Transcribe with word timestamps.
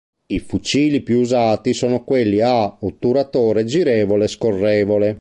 I 0.25 0.39
fucili 0.39 1.01
più 1.01 1.19
usati 1.19 1.75
sono 1.75 2.03
quelli 2.03 2.41
a 2.41 2.77
otturatore 2.79 3.65
girevole-scorrevole. 3.65 5.09